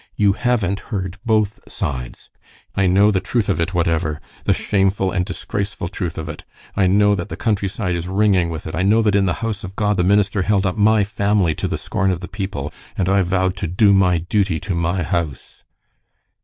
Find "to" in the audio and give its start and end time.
11.53-11.67, 13.57-13.67, 14.61-14.73